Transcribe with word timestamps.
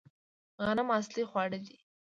غنم 0.65 0.89
اصلي 0.99 1.23
خواړه 1.29 1.57
دي 1.65 1.75